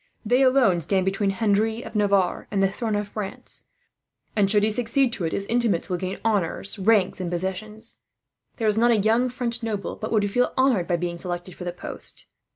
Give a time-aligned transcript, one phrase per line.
[0.25, 3.67] They alone stand between Henry of Navarre and the throne of France
[4.35, 7.97] and, should he succeed to it, his intimates will gain honours, rank, and possessions.
[8.55, 11.71] There is not a young noble but would feel honoured by being selected for the
[11.71, 12.25] post.